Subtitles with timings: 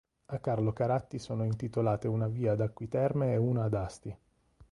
[0.25, 4.17] A Carlo Caratti sono intitolate una via ad Acqui Terme e una ad Asti.